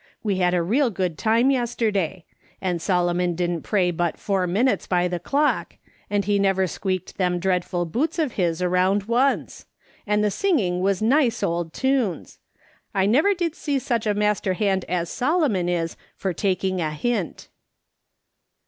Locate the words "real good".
0.63-1.15